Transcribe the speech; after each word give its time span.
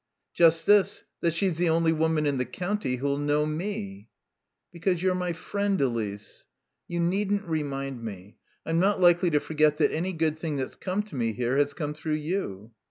"Just 0.33 0.65
this, 0.65 1.03
that 1.19 1.31
she's 1.31 1.59
the 1.59 1.69
only 1.69 1.91
woman 1.91 2.25
in 2.25 2.39
the 2.39 2.45
county 2.45 2.95
who'll 2.95 3.19
know 3.19 3.45
me." 3.45 4.09
"Because 4.71 5.03
you're 5.03 5.13
my 5.13 5.31
friend, 5.31 5.79
Elise." 5.79 6.47
"You 6.87 6.99
needn't 6.99 7.47
remind 7.47 8.03
me. 8.03 8.37
I'm 8.65 8.79
not 8.79 8.99
likely 8.99 9.29
to 9.29 9.39
forget 9.39 9.77
that 9.77 9.91
any 9.91 10.11
good 10.13 10.39
thing 10.39 10.55
that's 10.55 10.75
come 10.75 11.03
to 11.03 11.15
me 11.15 11.33
here 11.33 11.55
has 11.57 11.73
come 11.75 11.93
through 11.93 12.15
you." 12.15 12.71